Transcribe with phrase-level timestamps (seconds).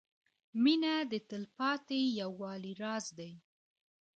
[0.63, 3.31] •مینه د تلپاتې یووالي راز دی.